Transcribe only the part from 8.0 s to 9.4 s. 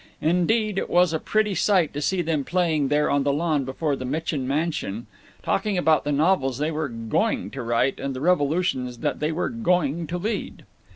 the revolutions they